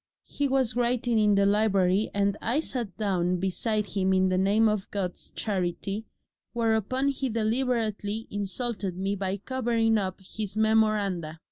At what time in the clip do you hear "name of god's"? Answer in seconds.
4.39-5.29